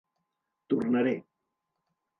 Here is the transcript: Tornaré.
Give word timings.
Tornaré. 0.73 1.15